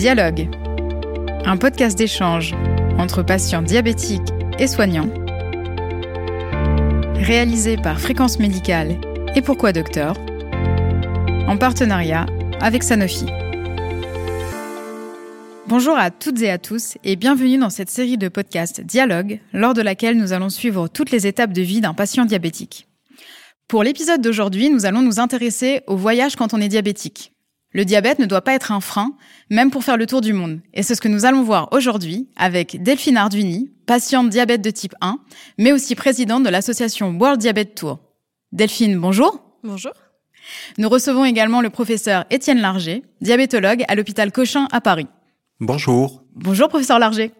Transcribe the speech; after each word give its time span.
Dialogue, 0.00 0.48
un 1.44 1.58
podcast 1.58 1.98
d'échange 1.98 2.54
entre 2.96 3.22
patients 3.22 3.60
diabétiques 3.60 4.32
et 4.58 4.66
soignants, 4.66 5.10
réalisé 7.16 7.76
par 7.76 8.00
Fréquence 8.00 8.38
Médicale 8.38 8.98
et 9.34 9.42
Pourquoi 9.42 9.74
Docteur, 9.74 10.16
en 11.46 11.58
partenariat 11.58 12.24
avec 12.62 12.82
Sanofi. 12.82 13.26
Bonjour 15.66 15.98
à 15.98 16.10
toutes 16.10 16.40
et 16.40 16.48
à 16.48 16.56
tous 16.56 16.96
et 17.04 17.16
bienvenue 17.16 17.58
dans 17.58 17.68
cette 17.68 17.90
série 17.90 18.16
de 18.16 18.28
podcasts 18.28 18.80
Dialogue, 18.80 19.40
lors 19.52 19.74
de 19.74 19.82
laquelle 19.82 20.16
nous 20.16 20.32
allons 20.32 20.48
suivre 20.48 20.88
toutes 20.88 21.10
les 21.10 21.26
étapes 21.26 21.52
de 21.52 21.60
vie 21.60 21.82
d'un 21.82 21.92
patient 21.92 22.24
diabétique. 22.24 22.88
Pour 23.68 23.82
l'épisode 23.82 24.22
d'aujourd'hui, 24.22 24.70
nous 24.70 24.86
allons 24.86 25.02
nous 25.02 25.20
intéresser 25.20 25.82
au 25.86 25.96
voyage 25.96 26.36
quand 26.36 26.54
on 26.54 26.60
est 26.62 26.68
diabétique. 26.68 27.34
Le 27.72 27.84
diabète 27.84 28.18
ne 28.18 28.26
doit 28.26 28.42
pas 28.42 28.54
être 28.54 28.72
un 28.72 28.80
frein, 28.80 29.12
même 29.48 29.70
pour 29.70 29.84
faire 29.84 29.96
le 29.96 30.06
tour 30.06 30.20
du 30.20 30.32
monde. 30.32 30.60
Et 30.74 30.82
c'est 30.82 30.96
ce 30.96 31.00
que 31.00 31.08
nous 31.08 31.24
allons 31.24 31.44
voir 31.44 31.68
aujourd'hui 31.72 32.28
avec 32.36 32.82
Delphine 32.82 33.16
Arduini, 33.16 33.70
patiente 33.86 34.28
diabète 34.28 34.60
de 34.60 34.70
type 34.70 34.94
1, 35.00 35.18
mais 35.56 35.72
aussi 35.72 35.94
présidente 35.94 36.42
de 36.42 36.48
l'association 36.48 37.16
World 37.16 37.40
Diabète 37.40 37.76
Tour. 37.76 38.00
Delphine, 38.50 38.98
bonjour. 38.98 39.40
Bonjour. 39.62 39.92
Nous 40.78 40.88
recevons 40.88 41.24
également 41.24 41.60
le 41.60 41.70
professeur 41.70 42.24
Étienne 42.30 42.60
Larger, 42.60 43.04
diabétologue 43.20 43.84
à 43.86 43.94
l'hôpital 43.94 44.32
Cochin 44.32 44.66
à 44.72 44.80
Paris. 44.80 45.06
Bonjour. 45.60 46.24
Bonjour 46.34 46.68
professeur 46.68 46.98
Larger. 46.98 47.30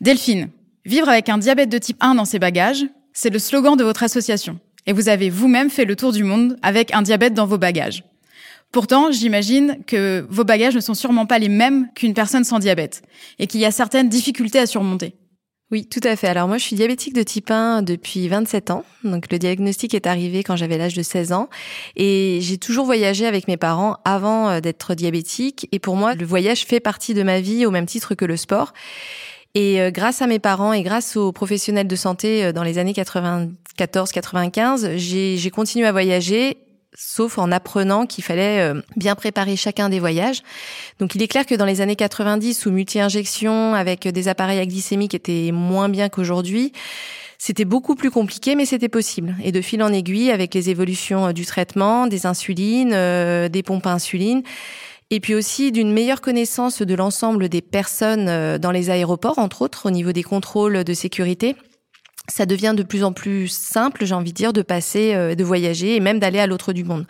Delphine, 0.00 0.48
vivre 0.84 1.08
avec 1.08 1.28
un 1.28 1.38
diabète 1.38 1.68
de 1.68 1.78
type 1.78 1.98
1 2.00 2.16
dans 2.16 2.24
ses 2.24 2.40
bagages, 2.40 2.84
c'est 3.12 3.30
le 3.30 3.38
slogan 3.38 3.76
de 3.76 3.84
votre 3.84 4.02
association. 4.02 4.58
Et 4.86 4.92
vous 4.92 5.08
avez 5.08 5.30
vous-même 5.30 5.70
fait 5.70 5.84
le 5.84 5.94
tour 5.94 6.12
du 6.12 6.24
monde 6.24 6.56
avec 6.62 6.92
un 6.92 7.02
diabète 7.02 7.34
dans 7.34 7.46
vos 7.46 7.58
bagages. 7.58 8.02
Pourtant, 8.72 9.10
j'imagine 9.10 9.78
que 9.86 10.26
vos 10.28 10.44
bagages 10.44 10.74
ne 10.74 10.80
sont 10.80 10.94
sûrement 10.94 11.26
pas 11.26 11.38
les 11.38 11.48
mêmes 11.48 11.88
qu'une 11.94 12.14
personne 12.14 12.44
sans 12.44 12.58
diabète 12.58 13.02
et 13.38 13.46
qu'il 13.46 13.60
y 13.60 13.64
a 13.64 13.70
certaines 13.70 14.08
difficultés 14.08 14.58
à 14.58 14.66
surmonter. 14.66 15.14
Oui, 15.72 15.84
tout 15.84 16.00
à 16.04 16.14
fait. 16.14 16.28
Alors 16.28 16.46
moi, 16.46 16.58
je 16.58 16.62
suis 16.62 16.76
diabétique 16.76 17.12
de 17.12 17.24
type 17.24 17.50
1 17.50 17.82
depuis 17.82 18.28
27 18.28 18.70
ans. 18.70 18.84
Donc 19.02 19.32
le 19.32 19.38
diagnostic 19.38 19.94
est 19.94 20.06
arrivé 20.06 20.44
quand 20.44 20.54
j'avais 20.54 20.78
l'âge 20.78 20.94
de 20.94 21.02
16 21.02 21.32
ans. 21.32 21.48
Et 21.96 22.38
j'ai 22.40 22.56
toujours 22.56 22.84
voyagé 22.84 23.26
avec 23.26 23.48
mes 23.48 23.56
parents 23.56 23.96
avant 24.04 24.48
euh, 24.48 24.60
d'être 24.60 24.94
diabétique. 24.94 25.66
Et 25.72 25.80
pour 25.80 25.96
moi, 25.96 26.14
le 26.14 26.24
voyage 26.24 26.64
fait 26.64 26.78
partie 26.78 27.14
de 27.14 27.24
ma 27.24 27.40
vie 27.40 27.66
au 27.66 27.72
même 27.72 27.86
titre 27.86 28.14
que 28.14 28.24
le 28.24 28.36
sport. 28.36 28.74
Et 29.56 29.80
euh, 29.80 29.90
grâce 29.90 30.22
à 30.22 30.28
mes 30.28 30.38
parents 30.38 30.72
et 30.72 30.82
grâce 30.82 31.16
aux 31.16 31.32
professionnels 31.32 31.88
de 31.88 31.96
santé 31.96 32.44
euh, 32.44 32.52
dans 32.52 32.62
les 32.62 32.78
années 32.78 32.92
94-95, 32.92 34.96
j'ai 34.96 35.50
continué 35.50 35.86
à 35.86 35.92
voyager 35.92 36.58
sauf 36.96 37.36
en 37.38 37.52
apprenant 37.52 38.06
qu'il 38.06 38.24
fallait 38.24 38.60
euh, 38.60 38.80
bien 38.96 39.14
préparer 39.14 39.54
chacun 39.54 39.88
des 39.88 40.00
voyages. 40.00 40.42
Donc 40.98 41.14
il 41.14 41.22
est 41.22 41.28
clair 41.28 41.44
que 41.44 41.54
dans 41.54 41.66
les 41.66 41.80
années 41.80 41.94
90 41.94 42.66
où 42.66 42.70
multi-injection 42.70 43.74
avec 43.74 44.08
des 44.08 44.28
appareils 44.28 44.58
à 44.58 44.66
glycémie 44.66 45.08
qui 45.08 45.16
étaient 45.16 45.50
moins 45.52 45.90
bien 45.90 46.08
qu'aujourd'hui, 46.08 46.72
c'était 47.38 47.66
beaucoup 47.66 47.96
plus 47.96 48.10
compliqué, 48.10 48.56
mais 48.56 48.64
c'était 48.64 48.88
possible. 48.88 49.36
Et 49.44 49.52
de 49.52 49.60
fil 49.60 49.82
en 49.82 49.92
aiguille, 49.92 50.30
avec 50.30 50.54
les 50.54 50.70
évolutions 50.70 51.26
euh, 51.26 51.32
du 51.32 51.44
traitement, 51.44 52.06
des 52.06 52.24
insulines, 52.24 52.94
euh, 52.94 53.50
des 53.50 53.62
pompes 53.62 53.86
à 53.86 53.92
insuline, 53.92 54.42
et 55.10 55.20
puis 55.20 55.34
aussi 55.34 55.70
d'une 55.70 55.92
meilleure 55.92 56.22
connaissance 56.22 56.80
de 56.80 56.94
l'ensemble 56.94 57.48
des 57.48 57.60
personnes 57.60 58.58
dans 58.58 58.72
les 58.72 58.90
aéroports, 58.90 59.38
entre 59.38 59.62
autres, 59.62 59.86
au 59.86 59.90
niveau 59.92 60.10
des 60.10 60.24
contrôles 60.24 60.82
de 60.82 60.94
sécurité, 60.94 61.54
ça 62.28 62.46
devient 62.46 62.74
de 62.76 62.82
plus 62.82 63.04
en 63.04 63.12
plus 63.12 63.48
simple, 63.48 64.04
j'ai 64.04 64.14
envie 64.14 64.32
de 64.32 64.36
dire, 64.36 64.52
de 64.52 64.62
passer, 64.62 65.14
euh, 65.14 65.34
de 65.34 65.44
voyager 65.44 65.96
et 65.96 66.00
même 66.00 66.18
d'aller 66.18 66.38
à 66.38 66.46
l'autre 66.46 66.72
du 66.72 66.84
monde. 66.84 67.06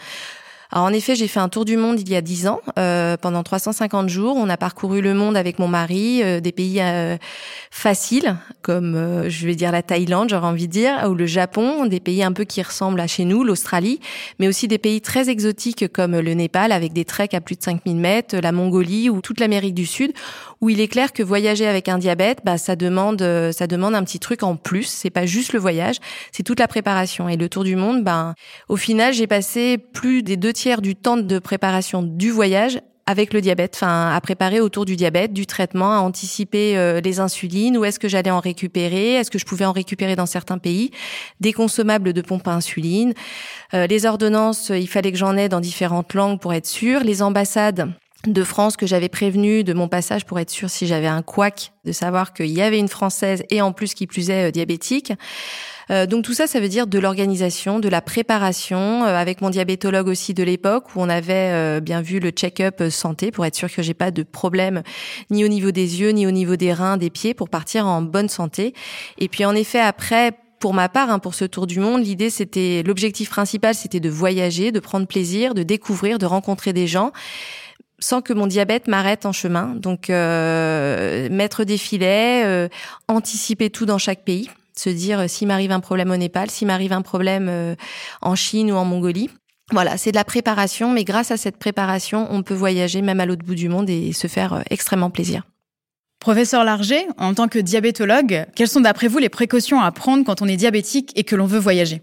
En 0.83 0.93
effet, 0.93 1.15
j'ai 1.15 1.27
fait 1.27 1.41
un 1.41 1.49
tour 1.49 1.65
du 1.65 1.79
monde 1.79 1.99
il 2.01 2.11
y 2.11 2.17
a 2.17 2.21
dix 2.21 2.47
ans, 2.47 2.61
euh, 2.79 3.17
pendant 3.17 3.43
350 3.43 4.11
jours. 4.11 4.37
On 4.37 4.51
a 4.51 4.59
parcouru 4.59 5.01
le 5.01 5.15
monde 5.15 5.35
avec 5.35 5.59
mon 5.59 5.69
mari, 5.69 6.23
euh, 6.23 6.41
des 6.41 6.53
pays 6.53 6.81
euh, 6.83 7.17
faciles 7.71 8.37
comme 8.61 8.95
euh, 8.97 9.31
je 9.31 9.47
vais 9.47 9.55
dire 9.55 9.71
la 9.71 9.83
Thaïlande, 9.83 10.29
j'aurais 10.29 10.49
envie 10.49 10.67
de 10.67 10.73
dire, 10.73 11.09
ou 11.09 11.15
le 11.15 11.25
Japon, 11.25 11.87
des 11.87 12.01
pays 12.01 12.23
un 12.23 12.33
peu 12.33 12.45
qui 12.45 12.61
ressemblent 12.61 13.01
à 13.01 13.07
chez 13.07 13.25
nous, 13.25 13.45
l'Australie, 13.45 14.01
mais 14.39 14.49
aussi 14.49 14.67
des 14.67 14.77
pays 14.77 15.01
très 15.01 15.31
exotiques 15.31 15.91
comme 15.93 16.19
le 16.19 16.35
Népal 16.35 16.73
avec 16.73 16.93
des 16.93 17.05
treks 17.05 17.33
à 17.33 17.41
plus 17.41 17.57
de 17.57 17.63
5000 17.63 17.97
mètres, 17.97 18.37
la 18.37 18.51
Mongolie 18.51 19.09
ou 19.09 19.21
toute 19.21 19.39
l'Amérique 19.39 19.75
du 19.75 19.87
Sud, 19.87 20.13
où 20.61 20.69
il 20.69 20.81
est 20.81 20.89
clair 20.89 21.13
que 21.13 21.23
voyager 21.23 21.67
avec 21.67 21.89
un 21.89 21.99
diabète, 21.99 22.41
bah 22.45 22.59
ça 22.59 22.75
demande 22.75 23.23
ça 23.53 23.67
demande 23.67 23.95
un 23.95 24.03
petit 24.03 24.19
truc 24.19 24.43
en 24.43 24.57
plus. 24.57 24.85
C'est 24.85 25.11
pas 25.11 25.27
juste 25.27 25.53
le 25.53 25.61
voyage, 25.61 25.97
c'est 26.33 26.43
toute 26.43 26.59
la 26.59 26.67
préparation. 26.67 27.29
Et 27.29 27.37
le 27.37 27.49
tour 27.49 27.63
du 27.63 27.77
monde, 27.77 28.03
ben 28.03 28.35
au 28.69 28.77
final, 28.77 29.15
j'ai 29.15 29.29
passé 29.29 29.79
plus 29.79 30.25
des 30.25 30.37
deux 30.37 30.53
tiers 30.53 30.66
du 30.75 30.97
temps 30.97 31.17
de 31.17 31.39
préparation 31.39 32.03
du 32.03 32.31
voyage 32.31 32.81
avec 33.07 33.33
le 33.33 33.41
diabète, 33.41 33.75
enfin 33.77 34.11
à 34.13 34.21
préparer 34.21 34.61
autour 34.61 34.85
du 34.85 34.97
diabète, 34.97 35.33
du 35.33 35.47
traitement, 35.47 35.93
à 35.95 35.99
anticiper 35.99 36.77
euh, 36.77 37.01
les 37.01 37.21
insulines, 37.21 37.79
où 37.79 37.85
est-ce 37.85 38.01
que 38.01 38.09
j'allais 38.09 38.33
en 38.33 38.41
récupérer, 38.41 39.15
est-ce 39.15 39.31
que 39.31 39.39
je 39.39 39.45
pouvais 39.45 39.65
en 39.65 39.71
récupérer 39.71 40.17
dans 40.17 40.27
certains 40.27 40.59
pays, 40.59 40.91
des 41.39 41.53
consommables 41.53 42.13
de 42.13 42.21
pompe 42.21 42.49
à 42.49 42.53
insuline, 42.53 43.15
euh, 43.75 43.87
les 43.87 44.07
ordonnances, 44.07 44.71
il 44.75 44.89
fallait 44.89 45.13
que 45.13 45.19
j'en 45.19 45.37
ai 45.37 45.49
dans 45.49 45.61
différentes 45.61 46.15
langues 46.15 46.41
pour 46.41 46.53
être 46.53 46.67
sûr, 46.67 47.05
les 47.05 47.23
ambassades 47.23 47.93
de 48.27 48.45
France 48.45 48.77
que 48.77 48.87
j'avais 48.87 49.09
prévenu 49.09 49.65
de 49.65 49.73
mon 49.73 49.89
passage 49.89 50.25
pour 50.25 50.39
être 50.39 50.51
sûr 50.51 50.71
si 50.71 50.87
j'avais 50.87 51.07
un 51.07 51.23
couac 51.23 51.73
de 51.85 51.93
savoir 51.93 52.33
qu'il 52.33 52.47
y 52.47 52.63
avait 52.63 52.79
une 52.79 52.89
française 52.89 53.43
et 53.51 53.61
en 53.61 53.73
plus 53.73 53.95
qui 53.95 54.07
plus 54.07 54.31
est 54.31 54.49
euh, 54.49 54.51
diabétique. 54.51 55.13
Euh, 55.91 56.07
donc 56.07 56.25
tout 56.25 56.35
ça, 56.35 56.47
ça 56.47 56.59
veut 56.61 56.69
dire 56.69 56.87
de 56.87 56.99
l'organisation, 56.99 57.79
de 57.79 57.89
la 57.89 58.01
préparation, 58.01 59.05
euh, 59.05 59.17
avec 59.17 59.41
mon 59.41 59.51
diabétologue 59.51 60.09
aussi 60.09 60.35
de 60.35 60.43
l'époque 60.43 60.95
où 60.95 61.01
on 61.01 61.09
avait 61.09 61.53
euh, 61.53 61.81
bien 61.81 62.03
vu 62.03 62.19
le 62.19 62.31
check-up 62.31 62.83
santé 62.91 63.31
pour 63.31 63.47
être 63.47 63.55
sûr 63.55 63.73
que 63.73 63.83
j'ai 63.83 63.95
pas 63.95 64.11
de 64.11 64.23
problème 64.23 64.83
ni 65.31 65.45
au 65.45 65.49
niveau 65.49 65.71
des 65.71 66.01
yeux, 66.01 66.11
ni 66.11 66.27
au 66.27 66.33
niveau 66.33 66.57
des 66.57 66.73
reins, 66.73 66.97
des 66.97 67.11
pieds, 67.11 67.35
pour 67.35 67.49
partir 67.49 67.87
en 67.87 68.03
bonne 68.03 68.29
santé. 68.29 68.75
Et 69.19 69.29
puis 69.29 69.45
en 69.45 69.55
effet 69.55 69.81
après 69.81 70.33
pour 70.59 70.73
ma 70.73 70.89
part, 70.89 71.11
hein, 71.11 71.19
pour 71.19 71.35
ce 71.35 71.45
tour 71.45 71.67
du 71.67 71.81
monde, 71.81 72.03
l'idée 72.03 72.31
c'était, 72.31 72.83
l'objectif 72.85 73.29
principal, 73.29 73.75
c'était 73.75 74.01
de 74.01 74.09
voyager, 74.09 74.73
de 74.73 74.81
prendre 74.81 75.07
plaisir, 75.07 75.55
de 75.55 75.63
découvrir, 75.63 76.19
de 76.19 76.25
rencontrer 76.25 76.73
des 76.73 76.87
gens, 76.87 77.13
sans 77.99 78.23
que 78.23 78.33
mon 78.33 78.47
diabète 78.47 78.89
m'arrête 78.89 79.27
en 79.27 79.33
chemin. 79.33 79.75
Donc, 79.77 80.11
euh, 80.11 81.29
mettre 81.31 81.65
des 81.65 81.79
filets, 81.79 82.69
anticiper 83.09 83.71
tout 83.71 83.87
dans 83.87 83.99
chaque 83.99 84.25
pays 84.25 84.51
se 84.79 84.91
dire 84.91 85.21
euh, 85.21 85.29
s'il 85.29 85.49
m'arrive 85.49 85.73
un 85.73 85.81
problème 85.81 86.11
au 86.11 86.17
Népal, 86.17 86.51
s'il 86.51 86.67
m'arrive 86.67 86.93
un 86.93 87.03
problème 87.03 87.49
euh, 87.49 87.75
en 88.23 88.35
Chine 88.35 88.71
ou 88.73 88.77
en 88.77 88.85
Mongolie. 88.85 89.31
Voilà, 89.73 89.97
c'est 89.97 90.13
de 90.13 90.17
la 90.17 90.25
préparation, 90.25 90.93
mais 90.93 91.05
grâce 91.05 91.31
à 91.31 91.37
cette 91.37 91.57
préparation, 91.57 92.29
on 92.31 92.43
peut 92.43 92.55
voyager 92.55 93.03
même 93.03 93.19
à 93.19 93.27
l'autre 93.27 93.45
bout 93.45 93.57
du 93.57 93.69
monde 93.69 93.91
et 93.91 94.13
se 94.13 94.29
faire 94.29 94.53
euh, 94.55 94.61
extrêmement 94.71 95.11
plaisir. 95.11 95.43
Professeur 96.21 96.65
Larger, 96.65 97.07
en 97.19 97.35
tant 97.35 97.49
que 97.49 97.59
diabétologue, 97.59 98.47
quelles 98.55 98.69
sont 98.69 98.81
d'après 98.81 99.09
vous 99.09 99.19
les 99.19 99.29
précautions 99.29 99.81
à 99.81 99.93
prendre 99.93 100.25
quand 100.25 100.41
on 100.41 100.49
est 100.49 100.57
diabétique 100.57 101.13
et 101.17 101.25
que 101.25 101.37
l'on 101.37 101.47
veut 101.47 101.59
voyager? 101.59 102.03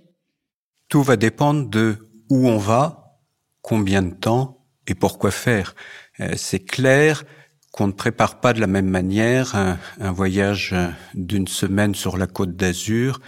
Tout 0.89 1.01
va 1.01 1.15
dépendre 1.15 1.69
de 1.69 1.97
où 2.29 2.47
on 2.47 2.57
va, 2.57 3.17
combien 3.61 4.01
de 4.01 4.13
temps 4.13 4.62
et 4.87 4.95
pourquoi 4.95 5.31
faire? 5.31 5.75
C'est 6.35 6.59
clair, 6.59 7.23
qu'on 7.73 7.87
ne 7.87 7.91
prépare 7.91 8.39
pas 8.39 8.53
de 8.53 8.61
la 8.61 8.67
même 8.67 8.87
manière 8.87 9.55
un, 9.55 10.11
voyage 10.11 10.73
euh, 10.73 10.87
d'une 11.15 11.47
semaine 11.47 11.95
sur 11.95 12.17
la 12.17 12.27
côte 12.27 12.55
d'Azur 12.55 13.19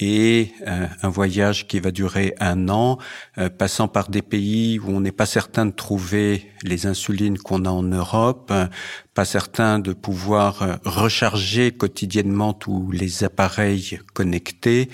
et 0.00 0.50
euh, 0.66 0.88
un 1.02 1.08
voyage 1.08 1.68
qui 1.68 1.78
va 1.78 1.92
durer 1.92 2.34
un 2.40 2.68
an, 2.68 2.98
euh, 3.38 3.48
passant 3.48 3.86
par 3.86 4.08
des 4.08 4.20
pays 4.20 4.80
où 4.80 4.88
on 4.88 5.00
n'est 5.00 5.12
pas 5.12 5.26
certain 5.26 5.64
de 5.64 5.70
trouver 5.70 6.50
les 6.64 6.86
insulines 6.86 7.38
qu'on 7.38 7.64
a 7.64 7.70
en 7.70 7.84
Europe, 7.84 8.52
pas 9.14 9.24
certain 9.24 9.78
de 9.78 9.92
pouvoir 9.92 10.80
recharger 10.84 11.70
quotidiennement 11.70 12.52
tous 12.52 12.90
les 12.90 13.22
appareils 13.22 14.00
connectés, 14.12 14.88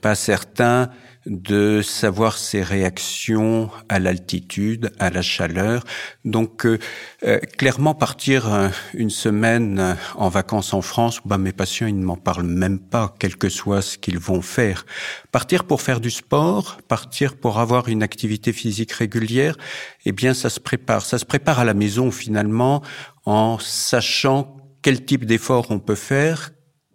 pas 0.00 0.14
certain 0.14 0.88
de 1.26 1.80
savoir 1.82 2.36
ses 2.36 2.62
réactions 2.62 3.70
à 3.88 3.98
l'altitude, 3.98 4.92
à 4.98 5.10
la 5.10 5.22
chaleur. 5.22 5.84
Donc 6.24 6.66
euh, 6.66 6.78
euh, 7.24 7.38
clairement 7.38 7.94
partir 7.94 8.52
euh, 8.52 8.68
une 8.92 9.10
semaine 9.10 9.96
en 10.16 10.28
vacances 10.28 10.74
en 10.74 10.82
France, 10.82 11.20
bah 11.24 11.38
mes 11.38 11.52
patients 11.52 11.86
ils 11.86 11.98
ne 11.98 12.04
m'en 12.04 12.16
parlent 12.16 12.46
même 12.46 12.78
pas, 12.78 13.14
quel 13.18 13.36
que 13.36 13.48
soit 13.48 13.82
ce 13.82 13.96
qu'ils 13.96 14.18
vont 14.18 14.42
faire. 14.42 14.84
Partir 15.32 15.64
pour 15.64 15.80
faire 15.80 16.00
du 16.00 16.10
sport, 16.10 16.78
partir 16.88 17.36
pour 17.36 17.58
avoir 17.58 17.88
une 17.88 18.02
activité 18.02 18.52
physique 18.52 18.92
régulière, 18.92 19.56
eh 20.04 20.12
bien 20.12 20.34
ça 20.34 20.50
se 20.50 20.60
prépare, 20.60 21.04
ça 21.04 21.18
se 21.18 21.24
prépare 21.24 21.58
à 21.58 21.64
la 21.64 21.74
maison 21.74 22.10
finalement 22.10 22.82
en 23.24 23.58
sachant 23.58 24.56
quel 24.82 25.02
type 25.04 25.24
d'effort 25.24 25.70
on 25.70 25.78
peut 25.78 25.94
faire, 25.94 26.50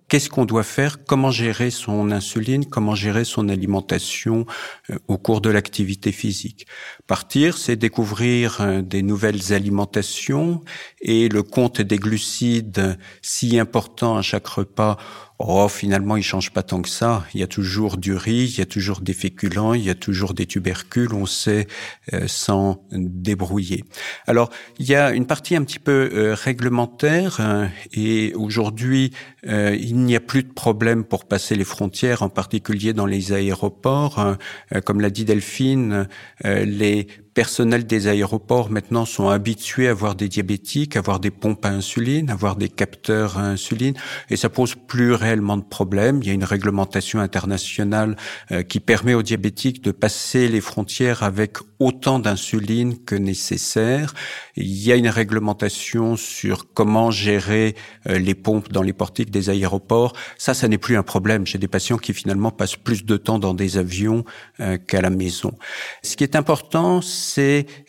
qu'est-ce 0.09 0.29
qu'on 0.29 0.45
doit 0.45 0.63
faire, 0.63 1.05
comment 1.05 1.31
gérer 1.31 1.69
son 1.69 2.11
insuline, 2.11 2.65
comment 2.65 2.95
gérer 2.95 3.23
son 3.23 3.47
alimentation 3.47 4.45
euh, 4.89 4.97
au 5.07 5.17
cours 5.17 5.39
de 5.39 5.49
l'activité 5.49 6.11
physique? 6.11 6.67
Partir, 7.07 7.57
c'est 7.57 7.75
découvrir 7.75 8.59
euh, 8.59 8.81
des 8.81 9.03
nouvelles 9.03 9.53
alimentations 9.53 10.61
et 10.99 11.29
le 11.29 11.43
compte 11.43 11.81
des 11.81 11.97
glucides 11.97 12.97
si 13.21 13.59
important 13.59 14.17
à 14.17 14.21
chaque 14.21 14.47
repas 14.47 14.97
Oh, 15.41 15.69
finalement, 15.69 16.17
il 16.17 16.21
change 16.23 16.51
pas 16.51 16.63
tant 16.63 16.81
que 16.81 16.89
ça. 16.89 17.23
Il 17.33 17.39
y 17.39 17.43
a 17.43 17.47
toujours 17.47 17.95
du 17.95 18.13
riz, 18.13 18.43
il 18.43 18.59
y 18.59 18.61
a 18.61 18.65
toujours 18.65 18.99
des 18.99 19.13
féculents, 19.13 19.73
il 19.73 19.81
y 19.81 19.89
a 19.89 19.95
toujours 19.95 20.33
des 20.33 20.45
tubercules. 20.45 21.13
On 21.13 21.25
sait 21.25 21.65
euh, 22.13 22.27
s'en 22.27 22.83
débrouiller. 22.91 23.85
Alors, 24.27 24.49
il 24.79 24.89
y 24.89 24.95
a 24.95 25.11
une 25.13 25.25
partie 25.25 25.55
un 25.55 25.63
petit 25.63 25.79
peu 25.79 26.09
euh, 26.13 26.35
réglementaire 26.35 27.37
euh, 27.39 27.67
et 27.93 28.33
aujourd'hui, 28.35 29.11
il 29.45 29.95
n'y 29.95 30.17
a 30.17 30.19
plus 30.19 30.43
de 30.43 30.51
problème 30.51 31.05
pour 31.05 31.23
passer 31.23 31.55
les 31.55 31.63
frontières, 31.63 32.23
en 32.23 32.29
particulier 32.29 32.91
dans 32.91 33.05
les 33.05 33.31
aéroports. 33.31 34.35
comme 34.83 34.99
l'a 34.99 35.09
dit 35.09 35.23
Delphine, 35.23 36.09
les 36.43 37.07
personnels 37.39 37.87
des 37.87 38.07
aéroports 38.07 38.69
maintenant 38.69 39.05
sont 39.05 39.29
habitués 39.29 39.87
à 39.87 39.93
voir 39.93 40.15
des 40.15 40.27
diabétiques, 40.27 40.97
à 40.97 41.01
voir 41.01 41.21
des 41.21 41.31
pompes 41.31 41.63
à 41.63 41.69
insuline, 41.69 42.29
à 42.29 42.35
voir 42.35 42.57
des 42.57 42.67
capteurs 42.67 43.37
à 43.37 43.43
insuline, 43.43 43.93
et 44.29 44.35
ça 44.35 44.49
pose 44.49 44.75
plus 44.75 45.13
réellement 45.13 45.55
de 45.55 45.63
problèmes. 45.63 46.19
Il 46.21 46.27
y 46.27 46.31
a 46.31 46.33
une 46.33 46.43
réglementation 46.43 47.21
internationale 47.21 48.17
euh, 48.51 48.61
qui 48.61 48.81
permet 48.81 49.13
aux 49.13 49.23
diabétiques 49.23 49.81
de 49.81 49.91
passer 49.91 50.49
les 50.49 50.59
frontières 50.59 51.23
avec 51.23 51.59
autant 51.79 52.19
d'insuline 52.19 52.97
que 53.05 53.15
nécessaire. 53.15 54.13
Il 54.57 54.67
y 54.67 54.91
a 54.91 54.97
une 54.97 55.07
réglementation 55.07 56.17
sur 56.17 56.73
comment 56.73 57.09
gérer 57.09 57.75
euh, 58.07 58.19
les 58.19 58.35
pompes 58.35 58.69
dans 58.69 58.81
les 58.81 58.91
portiques 58.91 59.31
des 59.31 59.49
aéroports. 59.49 60.11
Ça, 60.37 60.53
ça 60.53 60.67
n'est 60.67 60.77
plus 60.77 60.97
un 60.97 61.03
problème. 61.03 61.47
J'ai 61.47 61.57
des 61.57 61.69
patients 61.69 61.97
qui 61.97 62.13
finalement 62.13 62.51
passent 62.51 62.75
plus 62.75 63.05
de 63.05 63.15
temps 63.15 63.39
dans 63.39 63.53
des 63.53 63.77
avions 63.77 64.25
euh, 64.59 64.77
qu'à 64.77 64.99
la 64.99 65.09
maison. 65.09 65.57
Ce 66.03 66.17
qui 66.17 66.25
est 66.25 66.35
important, 66.35 66.99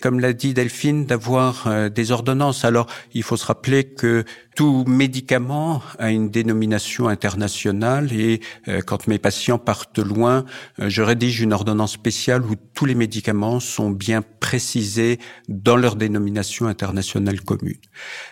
comme 0.01 0.21
l'a 0.21 0.33
dit 0.33 0.55
Delphine, 0.55 1.07
d'avoir 1.07 1.67
euh, 1.67 1.89
des 1.89 2.13
ordonnances. 2.13 2.65
Alors, 2.65 2.87
il 3.15 3.23
faut 3.23 3.37
se 3.37 3.47
rappeler 3.47 3.85
que 3.85 4.25
tout 4.61 4.85
médicament 4.87 5.81
a 5.99 6.11
une 6.11 6.29
dénomination 6.29 7.09
internationale 7.09 8.13
et 8.13 8.41
euh, 8.69 8.83
quand 8.83 9.07
mes 9.07 9.19
patients 9.19 9.57
partent 9.57 9.99
loin, 9.99 10.45
euh, 10.81 10.91
je 10.91 11.01
rédige 11.01 11.41
une 11.41 11.55
ordonnance 11.55 11.93
spéciale 11.93 12.45
où 12.45 12.57
tous 12.75 12.85
les 12.85 12.95
médicaments 12.95 13.59
sont 13.59 13.89
bien 13.89 14.23
précisés 14.39 15.19
dans 15.49 15.77
leur 15.77 15.97
dénomination 15.97 16.67
internationale 16.67 17.41
commune. 17.41 17.79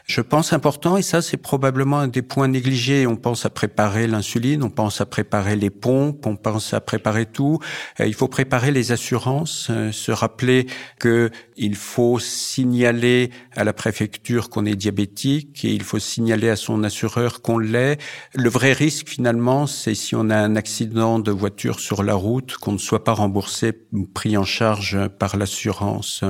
Je 0.04 0.20
pense 0.20 0.52
important, 0.52 0.98
et 0.98 1.02
ça 1.02 1.22
c'est 1.22 1.38
probablement 1.38 1.98
un 2.00 2.08
des 2.08 2.20
points 2.20 2.48
négligés, 2.48 3.06
on 3.06 3.16
pense 3.16 3.46
à 3.46 3.50
préparer 3.50 4.06
l'insuline, 4.06 4.62
on 4.62 4.68
pense 4.68 5.00
à 5.00 5.06
préparer 5.06 5.56
les 5.56 5.70
pompes, 5.70 6.26
on 6.26 6.36
pense 6.36 6.74
à 6.74 6.82
préparer 6.82 7.24
tout. 7.24 7.58
Euh, 8.00 8.06
il 8.06 8.12
faut 8.12 8.28
préparer 8.28 8.70
les 8.70 8.92
assurances, 8.92 9.70
se 9.92 10.12
rappeler 10.12 10.66
que 10.98 11.30
il 11.56 11.74
faut 11.74 12.18
signaler 12.18 13.30
à 13.56 13.64
la 13.64 13.72
préfecture 13.72 14.50
qu'on 14.50 14.66
est 14.66 14.76
diabétique 14.76 15.64
et 15.64 15.72
il 15.72 15.82
faut 15.82 15.98
signaler 15.98 16.17
à 16.18 16.56
son 16.56 16.82
assureur 16.82 17.42
qu'on 17.42 17.58
l'est. 17.58 17.98
Le 18.34 18.50
vrai 18.50 18.72
risque 18.72 19.08
finalement, 19.08 19.66
c'est 19.66 19.94
si 19.94 20.16
on 20.16 20.30
a 20.30 20.36
un 20.36 20.56
accident 20.56 21.20
de 21.20 21.30
voiture 21.30 21.78
sur 21.78 22.02
la 22.02 22.14
route, 22.14 22.56
qu'on 22.56 22.72
ne 22.72 22.78
soit 22.78 23.04
pas 23.04 23.12
remboursé, 23.12 23.72
pris 24.14 24.36
en 24.36 24.44
charge 24.44 25.08
par 25.18 25.36
l'assurance. 25.36 26.24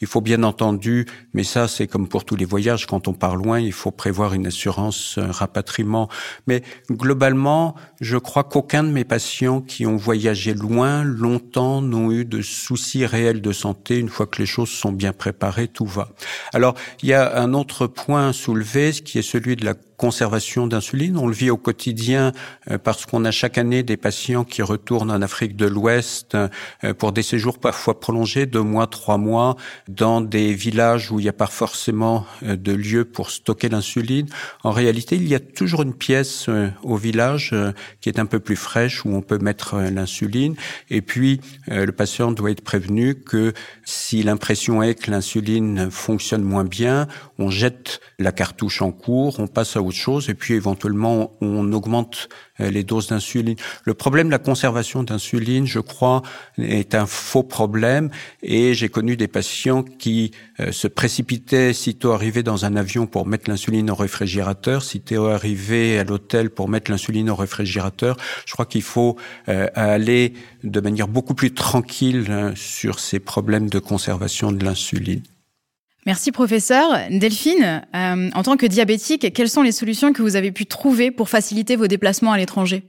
Il 0.00 0.06
faut 0.06 0.22
bien 0.22 0.42
entendu, 0.42 1.06
mais 1.34 1.44
ça 1.44 1.68
c'est 1.68 1.86
comme 1.86 2.08
pour 2.08 2.24
tous 2.24 2.36
les 2.36 2.46
voyages, 2.46 2.86
quand 2.86 3.08
on 3.08 3.12
part 3.12 3.36
loin, 3.36 3.60
il 3.60 3.72
faut 3.72 3.90
prévoir 3.90 4.32
une 4.32 4.46
assurance 4.46 5.18
rapatriement. 5.18 6.08
Mais 6.46 6.62
globalement, 6.90 7.74
je 8.00 8.16
crois 8.16 8.44
qu'aucun 8.44 8.84
de 8.84 8.90
mes 8.90 9.04
patients 9.04 9.60
qui 9.60 9.86
ont 9.86 9.96
voyagé 9.96 10.54
loin, 10.54 11.04
longtemps, 11.04 11.82
n'ont 11.82 12.10
eu 12.10 12.24
de 12.24 12.40
soucis 12.40 13.04
réels 13.04 13.42
de 13.42 13.52
santé. 13.52 13.98
Une 13.98 14.08
fois 14.08 14.26
que 14.26 14.40
les 14.40 14.46
choses 14.46 14.70
sont 14.70 14.92
bien 14.92 15.12
préparées, 15.12 15.68
tout 15.68 15.86
va. 15.86 16.08
Alors, 16.54 16.74
il 17.02 17.10
y 17.10 17.12
a 17.12 17.38
un 17.38 17.52
autre 17.52 17.86
point 17.86 18.32
soulevé, 18.32 18.86
qui 18.92 19.15
est 19.18 19.22
celui 19.22 19.56
de 19.56 19.64
la 19.64 19.74
conservation 19.96 20.66
d'insuline. 20.66 21.16
On 21.16 21.26
le 21.26 21.34
vit 21.34 21.50
au 21.50 21.56
quotidien 21.56 22.32
euh, 22.70 22.78
parce 22.78 23.06
qu'on 23.06 23.24
a 23.24 23.30
chaque 23.30 23.58
année 23.58 23.82
des 23.82 23.96
patients 23.96 24.44
qui 24.44 24.62
retournent 24.62 25.10
en 25.10 25.22
Afrique 25.22 25.56
de 25.56 25.66
l'Ouest 25.66 26.34
euh, 26.34 26.48
pour 26.94 27.12
des 27.12 27.22
séjours 27.22 27.58
parfois 27.58 27.98
prolongés, 28.00 28.46
deux 28.46 28.62
mois, 28.62 28.86
trois 28.86 29.18
mois, 29.18 29.56
dans 29.88 30.20
des 30.20 30.52
villages 30.54 31.10
où 31.10 31.18
il 31.18 31.24
n'y 31.24 31.28
a 31.28 31.34
pas 31.34 31.46
forcément 31.46 32.26
euh, 32.42 32.56
de 32.56 32.72
lieu 32.72 33.04
pour 33.04 33.30
stocker 33.30 33.68
l'insuline. 33.68 34.26
En 34.62 34.70
réalité, 34.70 35.16
il 35.16 35.28
y 35.28 35.34
a 35.34 35.40
toujours 35.40 35.82
une 35.82 35.94
pièce 35.94 36.48
au 36.82 36.96
village 36.96 37.54
qui 38.00 38.08
est 38.08 38.18
un 38.18 38.26
peu 38.26 38.38
plus 38.38 38.56
fraîche 38.56 39.04
où 39.04 39.10
on 39.10 39.22
peut 39.22 39.38
mettre 39.38 39.76
l'insuline. 39.76 40.54
Et 40.90 41.00
puis, 41.00 41.40
le 41.68 41.90
patient 41.90 42.32
doit 42.32 42.50
être 42.50 42.62
prévenu 42.62 43.14
que 43.14 43.52
si 43.84 44.22
l'impression 44.22 44.82
est 44.82 44.94
que 44.94 45.10
l'insuline 45.10 45.90
fonctionne 45.90 46.42
moins 46.42 46.64
bien, 46.64 47.06
on 47.38 47.50
jette 47.50 48.00
la 48.18 48.32
cartouche 48.32 48.82
en 48.82 48.92
cours, 48.92 49.38
on 49.38 49.46
passe 49.46 49.76
à 49.76 49.82
autre 49.86 49.96
chose, 49.96 50.28
et 50.28 50.34
puis 50.34 50.54
éventuellement 50.54 51.32
on 51.40 51.72
augmente 51.72 52.28
euh, 52.60 52.70
les 52.70 52.84
doses 52.84 53.08
d'insuline. 53.08 53.56
Le 53.84 53.94
problème 53.94 54.28
de 54.28 54.32
la 54.32 54.38
conservation 54.38 55.02
d'insuline, 55.02 55.66
je 55.66 55.80
crois, 55.80 56.22
est 56.58 56.94
un 56.94 57.06
faux 57.06 57.42
problème, 57.42 58.10
et 58.42 58.74
j'ai 58.74 58.88
connu 58.88 59.16
des 59.16 59.28
patients 59.28 59.82
qui 59.82 60.32
euh, 60.60 60.72
se 60.72 60.88
précipitaient 60.88 61.72
sitôt 61.72 62.12
arrivés 62.12 62.42
dans 62.42 62.64
un 62.64 62.76
avion 62.76 63.06
pour 63.06 63.26
mettre 63.26 63.50
l'insuline 63.50 63.90
au 63.90 63.94
réfrigérateur, 63.94 64.82
sitôt 64.82 65.26
arrivés 65.26 65.98
à 65.98 66.04
l'hôtel 66.04 66.50
pour 66.50 66.68
mettre 66.68 66.90
l'insuline 66.90 67.30
au 67.30 67.36
réfrigérateur. 67.36 68.16
Je 68.46 68.52
crois 68.52 68.66
qu'il 68.66 68.82
faut 68.82 69.16
euh, 69.48 69.68
aller 69.74 70.32
de 70.64 70.80
manière 70.80 71.08
beaucoup 71.08 71.34
plus 71.34 71.52
tranquille 71.52 72.52
sur 72.54 72.98
ces 72.98 73.20
problèmes 73.20 73.68
de 73.68 73.78
conservation 73.78 74.52
de 74.52 74.64
l'insuline. 74.64 75.22
Merci 76.06 76.30
professeur. 76.30 77.00
Delphine, 77.10 77.82
euh, 77.94 78.30
en 78.32 78.42
tant 78.44 78.56
que 78.56 78.64
diabétique, 78.64 79.32
quelles 79.34 79.48
sont 79.48 79.62
les 79.62 79.72
solutions 79.72 80.12
que 80.12 80.22
vous 80.22 80.36
avez 80.36 80.52
pu 80.52 80.64
trouver 80.64 81.10
pour 81.10 81.28
faciliter 81.28 81.74
vos 81.74 81.88
déplacements 81.88 82.32
à 82.32 82.38
l'étranger? 82.38 82.84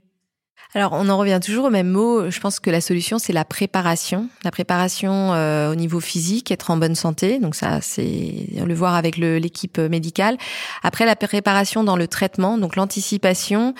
Alors, 0.74 0.92
on 0.92 1.08
en 1.08 1.16
revient 1.16 1.40
toujours 1.42 1.64
au 1.64 1.70
même 1.70 1.88
mot. 1.88 2.30
Je 2.30 2.40
pense 2.40 2.60
que 2.60 2.68
la 2.68 2.82
solution, 2.82 3.18
c'est 3.18 3.32
la 3.32 3.46
préparation. 3.46 4.28
La 4.44 4.50
préparation 4.50 5.32
euh, 5.32 5.72
au 5.72 5.74
niveau 5.74 5.98
physique, 5.98 6.50
être 6.50 6.70
en 6.70 6.76
bonne 6.76 6.94
santé. 6.94 7.38
Donc 7.38 7.54
ça, 7.54 7.80
c'est 7.80 8.46
le 8.54 8.74
voir 8.74 8.94
avec 8.94 9.16
l'équipe 9.16 9.78
médicale. 9.78 10.36
Après, 10.82 11.06
la 11.06 11.16
préparation 11.16 11.84
dans 11.84 11.96
le 11.96 12.06
traitement, 12.06 12.58
donc 12.58 12.76
l'anticipation. 12.76 13.74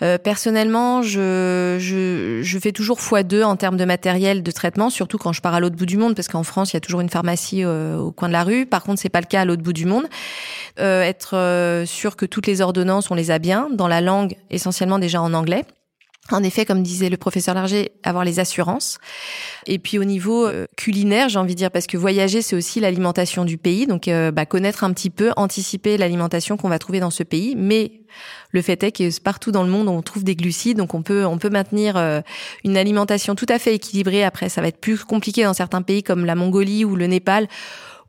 Euh, 0.00 0.16
personnellement, 0.16 1.02
je, 1.02 1.76
je, 1.78 2.40
je, 2.42 2.58
fais 2.58 2.72
toujours 2.72 2.98
x2 2.98 3.44
en 3.44 3.56
termes 3.56 3.76
de 3.76 3.84
matériel 3.84 4.42
de 4.42 4.50
traitement, 4.50 4.88
surtout 4.88 5.18
quand 5.18 5.34
je 5.34 5.42
pars 5.42 5.52
à 5.52 5.60
l'autre 5.60 5.76
bout 5.76 5.86
du 5.86 5.98
monde, 5.98 6.14
parce 6.14 6.28
qu'en 6.28 6.42
France, 6.42 6.72
il 6.72 6.76
y 6.76 6.78
a 6.78 6.80
toujours 6.80 7.02
une 7.02 7.10
pharmacie 7.10 7.64
euh, 7.64 7.98
au 7.98 8.12
coin 8.12 8.28
de 8.28 8.32
la 8.32 8.44
rue. 8.44 8.64
Par 8.64 8.82
contre, 8.82 8.98
c'est 8.98 9.10
pas 9.10 9.20
le 9.20 9.26
cas 9.26 9.42
à 9.42 9.44
l'autre 9.44 9.62
bout 9.62 9.74
du 9.74 9.84
monde. 9.84 10.06
être 10.78 11.84
sûr 11.86 12.16
que 12.16 12.24
toutes 12.24 12.46
les 12.46 12.62
ordonnances, 12.62 13.10
on 13.10 13.14
les 13.14 13.30
a 13.30 13.38
bien, 13.38 13.68
dans 13.70 13.88
la 13.88 14.00
langue 14.00 14.36
essentiellement 14.48 14.98
déjà 14.98 15.20
en 15.20 15.34
anglais. 15.34 15.66
En 16.30 16.44
effet, 16.44 16.64
comme 16.64 16.82
disait 16.82 17.08
le 17.08 17.16
professeur 17.16 17.54
Larger, 17.54 17.92
avoir 18.04 18.24
les 18.24 18.38
assurances. 18.38 18.98
Et 19.66 19.78
puis 19.78 19.98
au 19.98 20.04
niveau 20.04 20.46
euh, 20.46 20.66
culinaire, 20.76 21.28
j'ai 21.28 21.38
envie 21.38 21.54
de 21.54 21.58
dire, 21.58 21.70
parce 21.70 21.86
que 21.86 21.96
voyager, 21.96 22.40
c'est 22.40 22.54
aussi 22.54 22.78
l'alimentation 22.78 23.44
du 23.44 23.58
pays. 23.58 23.86
Donc 23.86 24.06
euh, 24.06 24.30
bah, 24.30 24.46
connaître 24.46 24.84
un 24.84 24.92
petit 24.92 25.10
peu, 25.10 25.32
anticiper 25.36 25.96
l'alimentation 25.96 26.56
qu'on 26.56 26.68
va 26.68 26.78
trouver 26.78 27.00
dans 27.00 27.10
ce 27.10 27.24
pays. 27.24 27.56
Mais 27.56 28.02
le 28.52 28.62
fait 28.62 28.82
est 28.84 28.92
que 28.92 29.20
partout 29.20 29.50
dans 29.50 29.64
le 29.64 29.70
monde, 29.70 29.88
on 29.88 30.02
trouve 30.02 30.22
des 30.22 30.36
glucides, 30.36 30.76
donc 30.76 30.94
on 30.94 31.02
peut 31.02 31.24
on 31.24 31.38
peut 31.38 31.50
maintenir 31.50 31.96
euh, 31.96 32.20
une 32.64 32.76
alimentation 32.76 33.34
tout 33.34 33.46
à 33.48 33.58
fait 33.58 33.74
équilibrée. 33.74 34.22
Après, 34.22 34.48
ça 34.48 34.60
va 34.60 34.68
être 34.68 34.80
plus 34.80 35.02
compliqué 35.04 35.42
dans 35.42 35.54
certains 35.54 35.82
pays 35.82 36.02
comme 36.02 36.24
la 36.24 36.34
Mongolie 36.34 36.84
ou 36.84 36.96
le 36.96 37.06
Népal 37.06 37.48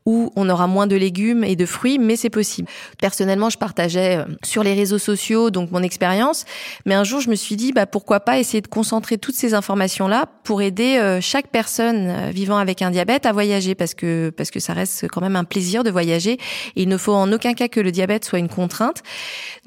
où 0.06 0.32
on 0.36 0.48
aura 0.48 0.66
moins 0.66 0.86
de 0.86 0.96
légumes 0.96 1.44
et 1.44 1.56
de 1.56 1.66
fruits, 1.66 1.98
mais 1.98 2.16
c'est 2.16 2.30
possible. 2.30 2.68
Personnellement, 2.98 3.50
je 3.50 3.58
partageais 3.58 4.18
euh, 4.18 4.24
sur 4.42 4.62
les 4.62 4.74
réseaux 4.74 4.98
sociaux 4.98 5.50
donc 5.50 5.70
mon 5.70 5.82
expérience, 5.82 6.44
mais 6.86 6.94
un 6.94 7.04
jour 7.04 7.20
je 7.20 7.30
me 7.30 7.34
suis 7.34 7.56
dit 7.56 7.72
bah 7.72 7.86
pourquoi 7.86 8.20
pas 8.20 8.38
essayer 8.38 8.60
de 8.60 8.68
concentrer 8.68 9.18
toutes 9.18 9.34
ces 9.34 9.54
informations 9.54 10.08
là 10.08 10.26
pour 10.44 10.62
aider 10.62 10.96
euh, 10.98 11.20
chaque 11.20 11.48
personne 11.48 12.08
euh, 12.08 12.30
vivant 12.30 12.56
avec 12.56 12.82
un 12.82 12.90
diabète 12.90 13.26
à 13.26 13.32
voyager 13.32 13.74
parce 13.74 13.94
que 13.94 14.30
parce 14.30 14.50
que 14.50 14.60
ça 14.60 14.72
reste 14.72 15.06
quand 15.08 15.20
même 15.20 15.36
un 15.36 15.44
plaisir 15.44 15.84
de 15.84 15.90
voyager 15.90 16.32
et 16.32 16.82
il 16.82 16.88
ne 16.88 16.96
faut 16.96 17.12
en 17.12 17.30
aucun 17.32 17.54
cas 17.54 17.68
que 17.68 17.80
le 17.80 17.92
diabète 17.92 18.24
soit 18.24 18.38
une 18.38 18.48
contrainte. 18.48 19.02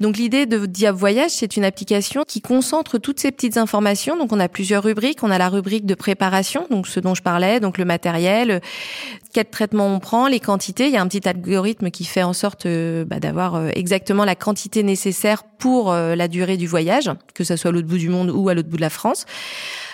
Donc 0.00 0.16
l'idée 0.16 0.46
de 0.46 0.66
Diab 0.66 0.94
Voyage, 0.94 1.30
c'est 1.30 1.56
une 1.56 1.64
application 1.64 2.24
qui 2.26 2.40
concentre 2.40 2.98
toutes 2.98 3.20
ces 3.20 3.32
petites 3.32 3.56
informations. 3.56 4.16
Donc 4.16 4.32
on 4.32 4.40
a 4.40 4.48
plusieurs 4.48 4.82
rubriques, 4.82 5.22
on 5.22 5.30
a 5.30 5.38
la 5.38 5.48
rubrique 5.48 5.86
de 5.86 5.94
préparation, 5.94 6.66
donc 6.70 6.86
ce 6.86 7.00
dont 7.00 7.14
je 7.14 7.22
parlais, 7.22 7.60
donc 7.60 7.78
le 7.78 7.84
matériel, 7.84 8.60
quel 9.32 9.46
traitement 9.46 9.86
on 9.86 9.98
prend, 9.98 10.25
les 10.28 10.40
quantités. 10.40 10.86
Il 10.86 10.92
y 10.92 10.96
a 10.96 11.02
un 11.02 11.08
petit 11.08 11.28
algorithme 11.28 11.90
qui 11.90 12.04
fait 12.04 12.22
en 12.22 12.32
sorte 12.32 12.66
euh, 12.66 13.04
bah, 13.04 13.20
d'avoir 13.20 13.54
euh, 13.54 13.70
exactement 13.74 14.24
la 14.24 14.34
quantité 14.34 14.82
nécessaire 14.82 15.44
pour 15.44 15.92
euh, 15.92 16.14
la 16.14 16.28
durée 16.28 16.56
du 16.56 16.66
voyage, 16.66 17.10
que 17.34 17.44
ce 17.44 17.56
soit 17.56 17.70
à 17.70 17.72
l'autre 17.72 17.88
bout 17.88 17.98
du 17.98 18.08
monde 18.08 18.30
ou 18.30 18.48
à 18.48 18.54
l'autre 18.54 18.68
bout 18.68 18.76
de 18.76 18.82
la 18.82 18.90
France. 18.90 19.26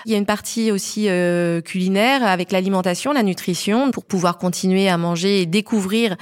Il 0.06 0.12
y 0.12 0.14
a 0.14 0.18
une 0.18 0.26
partie 0.26 0.70
aussi 0.70 1.08
culinaire 1.64 2.24
avec 2.24 2.52
l'alimentation, 2.52 3.12
la 3.12 3.22
nutrition, 3.22 3.90
pour 3.90 4.04
pouvoir 4.04 4.38
continuer 4.38 4.88
à 4.88 4.98
manger 4.98 5.42
et 5.42 5.46
découvrir 5.46 6.16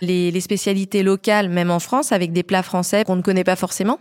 les, 0.00 0.30
les, 0.30 0.40
spécialités 0.40 1.02
locales, 1.02 1.48
même 1.48 1.70
en 1.70 1.80
France, 1.80 2.12
avec 2.12 2.32
des 2.32 2.42
plats 2.42 2.62
français 2.62 3.04
qu'on 3.04 3.16
ne 3.16 3.22
connaît 3.22 3.44
pas 3.44 3.56
forcément 3.56 3.98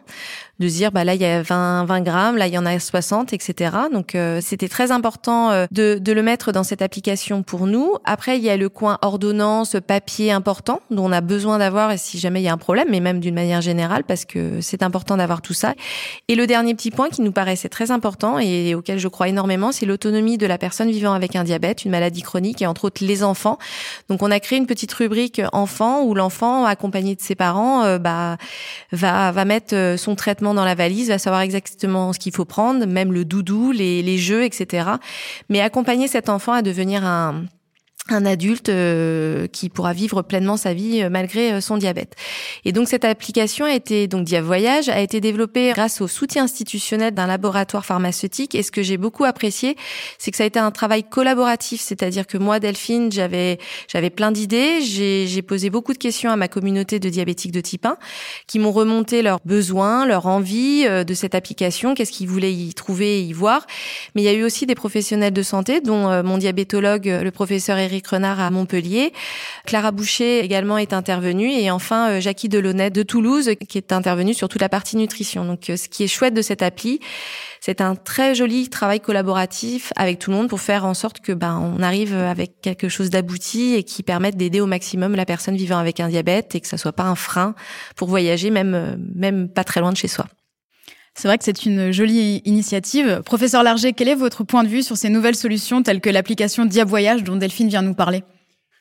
de 0.59 0.67
se 0.67 0.75
dire 0.75 0.91
bah 0.91 1.03
là 1.03 1.15
il 1.15 1.21
y 1.21 1.25
a 1.25 1.41
20, 1.41 1.85
20 1.85 2.01
grammes, 2.01 2.37
là 2.37 2.47
il 2.47 2.53
y 2.53 2.57
en 2.57 2.65
a 2.65 2.77
60, 2.77 3.33
etc. 3.33 3.75
Donc 3.91 4.13
euh, 4.13 4.39
c'était 4.41 4.67
très 4.67 4.91
important 4.91 5.49
euh, 5.49 5.65
de, 5.71 5.97
de, 5.99 6.13
le 6.13 6.21
mettre 6.21 6.51
dans 6.51 6.63
cette 6.63 6.81
application 6.81 7.41
pour 7.41 7.65
nous. 7.65 7.95
Après 8.05 8.37
il 8.37 8.43
y 8.43 8.49
a 8.49 8.57
le 8.57 8.69
coin 8.69 8.99
ordonnance, 9.01 9.75
papier 9.85 10.31
important 10.31 10.81
dont 10.91 11.05
on 11.05 11.11
a 11.11 11.21
besoin 11.21 11.57
d'avoir 11.57 11.97
si 11.97 12.19
jamais 12.19 12.41
il 12.41 12.43
y 12.43 12.47
a 12.47 12.53
un 12.53 12.57
problème, 12.57 12.87
mais 12.91 12.99
même 12.99 13.19
d'une 13.19 13.33
manière 13.33 13.61
générale 13.61 14.03
parce 14.03 14.25
que 14.25 14.61
c'est 14.61 14.83
important 14.83 15.17
d'avoir 15.17 15.41
tout 15.41 15.53
ça. 15.53 15.73
Et 16.27 16.35
le 16.35 16.45
dernier 16.45 16.75
petit 16.75 16.91
point 16.91 17.09
qui 17.09 17.21
nous 17.21 17.31
paraissait 17.31 17.69
très 17.69 17.89
important 17.89 18.37
et 18.37 18.75
auquel 18.75 18.99
je 18.99 19.07
crois 19.07 19.22
énormément, 19.27 19.71
c'est 19.71 19.85
l'autonomie 19.85 20.37
de 20.37 20.45
la 20.45 20.57
personne 20.57 20.89
vivant 20.89 21.13
avec 21.13 21.35
un 21.35 21.43
diabète, 21.43 21.85
une 21.85 21.91
maladie 21.91 22.21
chronique 22.21 22.61
et 22.61 22.67
entre 22.67 22.85
autres 22.85 23.03
les 23.03 23.23
enfants. 23.23 23.57
Donc 24.09 24.21
on 24.21 24.31
a 24.31 24.39
créé 24.39 24.57
une 24.57 24.67
petite 24.67 24.93
rubrique 24.93 25.41
enfant 25.51 26.03
où 26.03 26.15
l'enfant 26.15 26.65
accompagné 26.65 27.15
de 27.15 27.21
ses 27.21 27.35
parents 27.35 27.83
euh, 27.83 27.97
bah 27.97 28.37
va 28.91 29.31
va 29.31 29.45
mettre 29.45 29.75
euh, 29.75 29.97
son 29.97 30.15
traitement 30.15 30.53
dans 30.53 30.65
la 30.65 30.75
valise, 30.75 31.09
va 31.09 31.17
savoir 31.17 31.41
exactement 31.41 32.13
ce 32.13 32.19
qu'il 32.19 32.33
faut 32.33 32.45
prendre, 32.45 32.85
même 32.85 33.11
le 33.11 33.25
doudou, 33.25 33.71
les, 33.71 34.01
les 34.01 34.17
jeux, 34.17 34.43
etc. 34.43 34.89
Mais 35.49 35.61
accompagner 35.61 36.07
cet 36.07 36.29
enfant 36.29 36.53
à 36.53 36.61
devenir 36.61 37.05
un 37.05 37.43
un 38.09 38.25
adulte 38.25 38.67
euh, 38.67 39.47
qui 39.47 39.69
pourra 39.69 39.93
vivre 39.93 40.21
pleinement 40.23 40.57
sa 40.57 40.73
vie 40.73 41.01
euh, 41.01 41.09
malgré 41.09 41.53
euh, 41.53 41.61
son 41.61 41.77
diabète. 41.77 42.15
Et 42.65 42.73
donc 42.73 42.89
cette 42.89 43.05
application 43.05 43.63
a 43.63 43.73
été 43.73 44.07
donc 44.07 44.25
Dia 44.25 44.41
Voyage 44.41 44.89
a 44.89 44.99
été 44.99 45.21
développée 45.21 45.71
grâce 45.73 46.01
au 46.01 46.09
soutien 46.09 46.43
institutionnel 46.43 47.13
d'un 47.13 47.27
laboratoire 47.27 47.85
pharmaceutique 47.85 48.55
et 48.55 48.63
ce 48.63 48.71
que 48.71 48.81
j'ai 48.81 48.97
beaucoup 48.97 49.23
apprécié, 49.23 49.77
c'est 50.17 50.31
que 50.31 50.37
ça 50.37 50.43
a 50.43 50.47
été 50.47 50.59
un 50.59 50.71
travail 50.71 51.05
collaboratif, 51.05 51.79
c'est-à-dire 51.79 52.27
que 52.27 52.37
moi 52.37 52.59
Delphine, 52.59 53.09
j'avais 53.09 53.57
j'avais 53.87 54.09
plein 54.09 54.33
d'idées, 54.33 54.81
j'ai 54.81 55.41
posé 55.41 55.69
beaucoup 55.69 55.93
de 55.93 55.97
questions 55.97 56.29
à 56.29 56.35
ma 56.35 56.49
communauté 56.49 56.99
de 56.99 57.07
diabétiques 57.07 57.53
de 57.53 57.61
type 57.61 57.85
1 57.85 57.97
qui 58.47 58.59
m'ont 58.59 58.73
remonté 58.73 59.21
leurs 59.21 59.39
besoins, 59.45 60.05
leur 60.05 60.27
envie 60.27 60.83
de 60.83 61.13
cette 61.13 61.35
application, 61.35 61.93
qu'est-ce 61.93 62.11
qu'ils 62.11 62.27
voulaient 62.27 62.53
y 62.53 62.73
trouver 62.73 63.19
et 63.19 63.21
y 63.21 63.33
voir. 63.33 63.65
Mais 64.13 64.21
il 64.23 64.25
y 64.25 64.29
a 64.29 64.33
eu 64.33 64.43
aussi 64.43 64.65
des 64.65 64.75
professionnels 64.75 65.33
de 65.33 65.43
santé 65.43 65.79
dont 65.79 66.21
mon 66.23 66.37
diabétologue 66.37 67.05
le 67.05 67.31
professeur 67.31 67.77
Eric 67.77 67.92
Eric 67.93 68.07
Renard 68.07 68.39
à 68.39 68.49
Montpellier. 68.49 69.13
Clara 69.65 69.91
Boucher 69.91 70.39
également 70.39 70.77
est 70.77 70.93
intervenue 70.93 71.51
et 71.51 71.69
enfin 71.69 72.09
euh, 72.09 72.19
Jackie 72.19 72.49
Delaunay 72.49 72.89
de 72.89 73.03
Toulouse 73.03 73.51
qui 73.69 73.77
est 73.77 73.91
intervenue 73.91 74.33
sur 74.33 74.49
toute 74.49 74.61
la 74.61 74.69
partie 74.69 74.97
nutrition. 74.97 75.45
Donc 75.45 75.69
euh, 75.69 75.77
ce 75.77 75.87
qui 75.87 76.03
est 76.03 76.07
chouette 76.07 76.33
de 76.33 76.41
cette 76.41 76.63
appli, 76.63 76.99
c'est 77.61 77.81
un 77.81 77.95
très 77.95 78.33
joli 78.33 78.69
travail 78.69 78.99
collaboratif 78.99 79.93
avec 79.95 80.17
tout 80.19 80.31
le 80.31 80.37
monde 80.37 80.49
pour 80.49 80.59
faire 80.59 80.85
en 80.85 80.93
sorte 80.93 81.19
que 81.19 81.31
ben 81.31 81.59
on 81.59 81.83
arrive 81.83 82.15
avec 82.15 82.61
quelque 82.61 82.89
chose 82.89 83.09
d'abouti 83.09 83.75
et 83.75 83.83
qui 83.83 84.01
permette 84.01 84.35
d'aider 84.37 84.59
au 84.59 84.65
maximum 84.65 85.15
la 85.15 85.25
personne 85.25 85.55
vivant 85.55 85.77
avec 85.77 85.99
un 85.99 86.09
diabète 86.09 86.55
et 86.55 86.61
que 86.61 86.67
ça 86.67 86.77
soit 86.77 86.93
pas 86.93 87.03
un 87.03 87.15
frein 87.15 87.53
pour 87.95 88.09
voyager 88.09 88.49
même 88.49 88.73
euh, 88.73 88.95
même 89.15 89.49
pas 89.49 89.63
très 89.63 89.81
loin 89.81 89.91
de 89.91 89.97
chez 89.97 90.07
soi. 90.07 90.25
C'est 91.15 91.27
vrai 91.27 91.37
que 91.37 91.43
c'est 91.43 91.65
une 91.65 91.91
jolie 91.91 92.41
initiative. 92.43 93.21
Professeur 93.23 93.63
Larger, 93.63 93.93
quel 93.93 94.07
est 94.07 94.15
votre 94.15 94.43
point 94.43 94.63
de 94.63 94.67
vue 94.67 94.81
sur 94.81 94.97
ces 94.97 95.09
nouvelles 95.09 95.35
solutions 95.35 95.83
telles 95.83 96.01
que 96.01 96.09
l'application 96.09 96.65
Dia 96.65 96.85
Voyage 96.85 97.23
dont 97.23 97.35
Delphine 97.35 97.69
vient 97.69 97.83
nous 97.83 97.93
parler? 97.93 98.23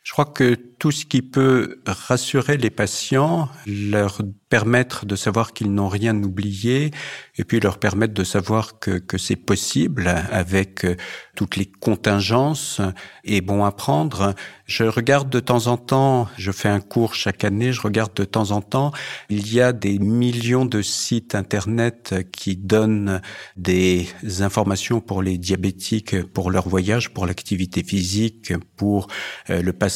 Je 0.02 0.12
crois 0.12 0.25
que 0.25 0.54
tout 0.54 0.90
ce 0.90 1.06
qui 1.06 1.23
peut 1.23 1.80
rassurer 1.87 2.56
les 2.56 2.71
patients, 2.71 3.49
leur 3.66 4.21
permettre 4.49 5.06
de 5.06 5.14
savoir 5.14 5.52
qu'ils 5.52 5.73
n'ont 5.73 5.88
rien 5.88 6.21
oublié 6.25 6.90
et 7.37 7.44
puis 7.44 7.61
leur 7.61 7.78
permettre 7.78 8.12
de 8.12 8.25
savoir 8.25 8.80
que, 8.80 9.00
c'est 9.16 9.37
possible 9.37 10.09
avec 10.09 10.85
euh, 10.85 10.97
toutes 11.37 11.56
les 11.56 11.66
contingences 11.66 12.80
est 13.25 13.40
bon 13.40 13.64
à 13.64 13.71
prendre. 13.71 14.35
Je 14.66 14.85
regarde 14.85 15.30
de 15.30 15.38
temps 15.38 15.68
en 15.68 15.76
temps, 15.76 16.28
je 16.37 16.50
fais 16.50 16.68
un 16.68 16.80
cours 16.80 17.14
chaque 17.14 17.44
année, 17.44 17.73
je 17.73 17.80
regarde 17.80 18.12
de 18.14 18.25
temps 18.25 18.50
en 18.50 18.61
temps, 18.61 18.90
il 19.30 19.52
y 19.52 19.61
a 19.61 19.73
des 19.73 19.99
millions 19.99 20.64
de 20.64 20.82
sites 20.82 21.35
internet 21.35 22.14
qui 22.32 22.56
donnent 22.56 23.23
des 23.56 24.09
informations 24.40 25.00
pour 25.00 25.23
les 25.23 25.38
diabétiques, 25.38 26.21
pour 26.32 26.50
leur 26.50 26.68
voyage, 26.68 27.14
pour 27.14 27.26
l'activité 27.26 27.85
physique, 27.85 28.52
pour 28.76 29.06
euh, 29.49 29.62
le 29.62 29.73
passage 29.73 29.92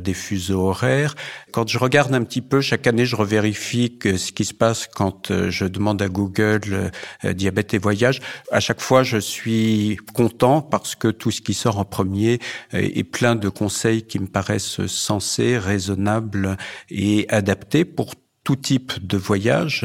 des 0.00 0.14
fuseaux 0.14 0.68
horaires. 0.68 1.14
Quand 1.52 1.68
je 1.68 1.78
regarde 1.78 2.14
un 2.14 2.24
petit 2.24 2.42
peu, 2.42 2.60
chaque 2.60 2.86
année, 2.86 3.06
je 3.06 3.16
revérifie 3.16 3.98
ce 4.02 4.32
qui 4.32 4.44
se 4.44 4.54
passe 4.54 4.86
quand 4.86 5.30
euh, 5.30 5.50
je 5.50 5.64
demande 5.64 6.02
à 6.02 6.08
Google 6.08 6.90
euh, 7.24 7.32
diabète 7.32 7.74
et 7.74 7.78
voyage. 7.78 8.20
À 8.52 8.60
chaque 8.60 8.80
fois, 8.80 9.02
je 9.02 9.18
suis 9.18 9.98
content 10.14 10.60
parce 10.60 10.94
que 10.94 11.08
tout 11.08 11.30
ce 11.30 11.40
qui 11.40 11.54
sort 11.54 11.78
en 11.78 11.84
premier 11.84 12.38
euh, 12.74 12.78
est 12.78 13.04
plein 13.04 13.34
de 13.34 13.48
conseils 13.48 14.02
qui 14.02 14.18
me 14.18 14.26
paraissent 14.26 14.86
sensés, 14.86 15.58
raisonnables 15.58 16.56
et 16.90 17.26
adaptés 17.28 17.84
pour 17.84 18.14
tout 18.44 18.56
type 18.56 19.06
de 19.06 19.18
voyage 19.18 19.84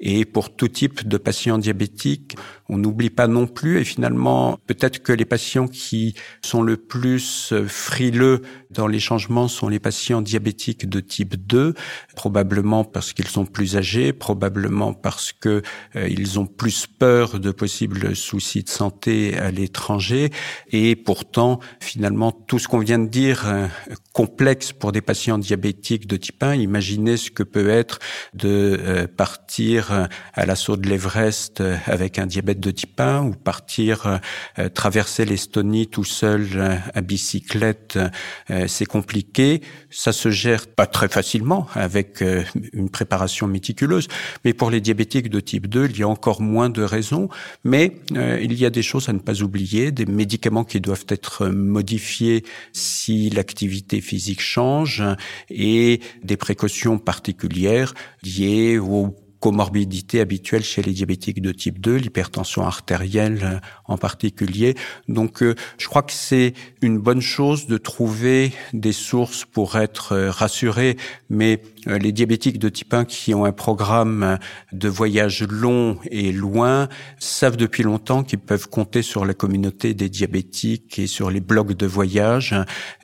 et 0.00 0.24
pour 0.24 0.54
tout 0.54 0.68
type 0.68 1.06
de 1.06 1.16
patients 1.16 1.58
diabétiques. 1.58 2.36
On 2.68 2.76
n'oublie 2.78 3.10
pas 3.10 3.26
non 3.26 3.46
plus, 3.46 3.80
et 3.80 3.84
finalement, 3.84 4.58
peut-être 4.66 5.02
que 5.02 5.12
les 5.12 5.24
patients 5.24 5.68
qui 5.68 6.14
sont 6.42 6.62
le 6.62 6.76
plus 6.76 7.54
frileux 7.66 8.42
dans 8.70 8.86
les 8.86 9.00
changements 9.00 9.48
sont 9.48 9.68
les 9.68 9.78
patients 9.78 10.20
diabétiques 10.20 10.88
de 10.88 11.00
type 11.00 11.36
2, 11.36 11.74
probablement 12.14 12.84
parce 12.84 13.12
qu'ils 13.12 13.28
sont 13.28 13.46
plus 13.46 13.76
âgés, 13.76 14.12
probablement 14.12 14.92
parce 14.92 15.32
que 15.32 15.62
euh, 15.96 16.08
ils 16.08 16.38
ont 16.38 16.46
plus 16.46 16.86
peur 16.86 17.40
de 17.40 17.50
possibles 17.50 18.14
soucis 18.14 18.62
de 18.62 18.68
santé 18.68 19.36
à 19.38 19.50
l'étranger, 19.50 20.30
et 20.70 20.96
pourtant, 20.96 21.60
finalement, 21.80 22.32
tout 22.32 22.58
ce 22.58 22.68
qu'on 22.68 22.80
vient 22.80 22.98
de 22.98 23.08
dire, 23.08 23.44
euh, 23.46 23.66
complexe 24.12 24.72
pour 24.72 24.92
des 24.92 25.00
patients 25.00 25.38
diabétiques 25.38 26.06
de 26.06 26.16
type 26.16 26.42
1, 26.42 26.56
imaginez 26.56 27.16
ce 27.16 27.30
que 27.30 27.42
peut 27.42 27.70
être 27.70 27.98
de 28.34 28.78
euh, 28.80 29.06
partir 29.06 29.87
à 29.90 30.46
l'assaut 30.46 30.76
de 30.76 30.88
l'Everest 30.88 31.62
avec 31.86 32.18
un 32.18 32.26
diabète 32.26 32.60
de 32.60 32.70
type 32.70 33.00
1 33.00 33.22
ou 33.22 33.32
partir 33.32 34.20
traverser 34.74 35.24
l'Estonie 35.24 35.86
tout 35.86 36.04
seul 36.04 36.80
à 36.94 37.00
bicyclette 37.00 37.98
euh, 38.50 38.66
c'est 38.66 38.86
compliqué, 38.86 39.62
ça 39.90 40.12
se 40.12 40.30
gère 40.30 40.66
pas 40.66 40.86
très 40.86 41.08
facilement 41.08 41.66
avec 41.74 42.22
euh, 42.22 42.42
une 42.72 42.90
préparation 42.90 43.46
méticuleuse, 43.46 44.08
mais 44.44 44.52
pour 44.52 44.70
les 44.70 44.80
diabétiques 44.80 45.30
de 45.30 45.40
type 45.40 45.66
2, 45.66 45.88
il 45.90 45.98
y 45.98 46.02
a 46.02 46.08
encore 46.08 46.40
moins 46.40 46.70
de 46.70 46.82
raisons, 46.82 47.28
mais 47.64 47.96
euh, 48.12 48.38
il 48.40 48.54
y 48.54 48.64
a 48.64 48.70
des 48.70 48.82
choses 48.82 49.08
à 49.08 49.12
ne 49.12 49.18
pas 49.18 49.42
oublier, 49.42 49.92
des 49.92 50.06
médicaments 50.06 50.64
qui 50.64 50.80
doivent 50.80 51.06
être 51.08 51.48
modifiés 51.48 52.44
si 52.72 53.30
l'activité 53.30 54.00
physique 54.00 54.40
change 54.40 55.02
et 55.50 56.00
des 56.22 56.36
précautions 56.36 56.98
particulières 56.98 57.94
liées 58.22 58.78
au 58.78 59.14
comorbidité 59.40 60.20
habituelle 60.20 60.64
chez 60.64 60.82
les 60.82 60.92
diabétiques 60.92 61.40
de 61.40 61.52
type 61.52 61.80
2, 61.80 61.96
l'hypertension 61.96 62.64
artérielle 62.66 63.40
euh, 63.42 63.58
en 63.84 63.96
particulier. 63.96 64.74
Donc 65.08 65.42
euh, 65.42 65.54
je 65.78 65.86
crois 65.86 66.02
que 66.02 66.12
c'est 66.12 66.54
une 66.82 66.98
bonne 66.98 67.20
chose 67.20 67.66
de 67.66 67.78
trouver 67.78 68.52
des 68.72 68.92
sources 68.92 69.44
pour 69.44 69.76
être 69.76 70.12
euh, 70.12 70.30
rassurés, 70.30 70.96
mais 71.30 71.62
les 71.86 72.12
diabétiques 72.12 72.58
de 72.58 72.68
type 72.68 72.92
1 72.92 73.04
qui 73.04 73.34
ont 73.34 73.44
un 73.44 73.52
programme 73.52 74.38
de 74.72 74.88
voyage 74.88 75.42
long 75.44 75.98
et 76.10 76.32
loin 76.32 76.88
savent 77.18 77.56
depuis 77.56 77.82
longtemps 77.82 78.24
qu'ils 78.24 78.40
peuvent 78.40 78.68
compter 78.68 79.00
sur 79.00 79.24
la 79.24 79.32
communauté 79.32 79.94
des 79.94 80.10
diabétiques 80.10 80.98
et 80.98 81.06
sur 81.06 81.30
les 81.30 81.40
blocs 81.40 81.72
de 81.72 81.86
voyage. 81.86 82.54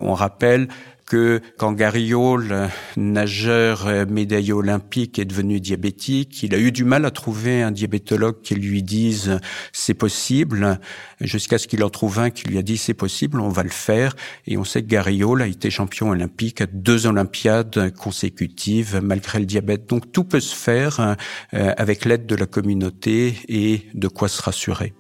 On 0.01 0.13
rappelle 0.13 0.69
que 1.07 1.41
quand 1.59 1.73
Gariol, 1.73 2.69
nageur 2.97 3.87
euh, 3.87 4.07
médaillé 4.07 4.53
olympique, 4.53 5.19
est 5.19 5.25
devenu 5.25 5.61
diabétique, 5.61 6.43
il 6.43 6.55
a 6.55 6.59
eu 6.59 6.73
du 6.73 6.85
mal 6.85 7.05
à 7.05 7.11
trouver 7.11 7.63
un 7.63 7.71
diabétologue 7.71 8.41
qui 8.43 8.55
lui 8.55 8.83
dise 8.83 9.39
c'est 9.73 9.95
possible, 9.95 10.79
jusqu'à 11.21 11.59
ce 11.59 11.67
qu'il 11.67 11.83
en 11.85 11.91
trouve 11.91 12.19
un 12.19 12.31
qui 12.31 12.49
lui 12.49 12.59
a 12.59 12.63
dit 12.63 12.77
c'est 12.77 12.95
possible, 12.95 13.41
on 13.41 13.49
va 13.49 13.63
le 13.63 13.71
faire. 13.71 14.15
Et 14.47 14.57
on 14.57 14.65
sait 14.65 14.83
que 14.83 14.89
Gariol 14.89 15.43
a 15.43 15.47
été 15.47 15.71
champion 15.71 16.11
olympique 16.11 16.61
à 16.61 16.67
deux 16.67 17.07
Olympiades 17.07 17.93
consécutives 17.97 19.01
malgré 19.03 19.39
le 19.39 19.47
diabète. 19.47 19.89
Donc 19.89 20.13
tout 20.13 20.25
peut 20.25 20.41
se 20.41 20.55
faire 20.55 21.01
euh, 21.01 21.75
avec 21.77 22.05
l'aide 22.05 22.27
de 22.27 22.35
la 22.35 22.47
communauté 22.47 23.37
et 23.49 23.83
de 23.95 24.09
quoi 24.09 24.29
se 24.29 24.43
rassurer. 24.43 24.95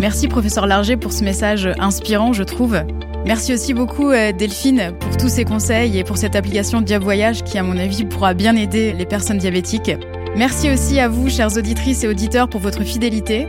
Merci 0.00 0.28
professeur 0.28 0.66
Larger 0.66 0.96
pour 0.96 1.12
ce 1.12 1.22
message 1.24 1.68
inspirant, 1.78 2.32
je 2.32 2.42
trouve. 2.42 2.80
Merci 3.26 3.52
aussi 3.52 3.74
beaucoup 3.74 4.10
euh, 4.10 4.32
Delphine 4.32 4.92
pour 4.98 5.16
tous 5.16 5.28
ces 5.28 5.44
conseils 5.44 5.98
et 5.98 6.04
pour 6.04 6.16
cette 6.16 6.34
application 6.34 6.80
Dia 6.80 6.98
Voyage 6.98 7.44
qui 7.44 7.58
à 7.58 7.62
mon 7.62 7.76
avis 7.76 8.04
pourra 8.04 8.34
bien 8.34 8.56
aider 8.56 8.92
les 8.92 9.06
personnes 9.06 9.38
diabétiques. 9.38 9.92
Merci 10.36 10.70
aussi 10.70 10.98
à 11.00 11.08
vous 11.08 11.28
chères 11.28 11.56
auditrices 11.56 12.04
et 12.04 12.08
auditeurs 12.08 12.48
pour 12.48 12.60
votre 12.60 12.82
fidélité. 12.82 13.48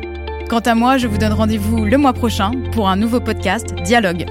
Quant 0.49 0.59
à 0.59 0.75
moi, 0.75 0.97
je 0.97 1.07
vous 1.07 1.17
donne 1.17 1.33
rendez-vous 1.33 1.85
le 1.85 1.97
mois 1.97 2.13
prochain 2.13 2.51
pour 2.73 2.89
un 2.89 2.97
nouveau 2.97 3.21
podcast 3.21 3.73
Dialogue. 3.83 4.25